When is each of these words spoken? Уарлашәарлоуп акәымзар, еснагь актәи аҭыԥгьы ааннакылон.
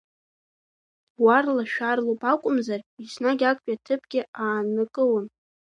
Уарлашәарлоуп 1.23 2.21
акәымзар, 2.31 2.81
еснагь 3.03 3.43
актәи 3.49 3.75
аҭыԥгьы 3.77 4.21
ааннакылон. 4.43 5.25